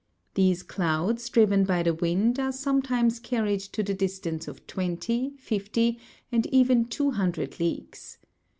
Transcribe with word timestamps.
These 0.33 0.63
clouds, 0.63 1.29
driven 1.29 1.63
by 1.63 1.83
the 1.83 1.93
wind, 1.93 2.39
are 2.39 2.51
sometimes 2.51 3.19
carried 3.19 3.59
to 3.59 3.83
the 3.83 3.93
distance 3.93 4.47
of 4.47 4.65
twenty, 4.65 5.33
fifty, 5.37 5.99
and 6.31 6.47
even 6.47 6.85
two 6.85 7.11
hun 7.11 7.29
dred 7.33 7.59
leagues. 7.59 8.17